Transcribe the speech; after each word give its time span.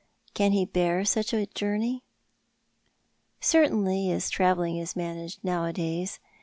Can 0.33 0.51
he 0.53 0.65
bear 0.65 1.05
such 1.05 1.31
a 1.31 1.45
journey?"" 1.45 2.03
Certainly, 3.39 4.09
as 4.11 4.31
travelling 4.31 4.77
is 4.77 4.95
managed 4.95 5.43
nowadays. 5.43 6.19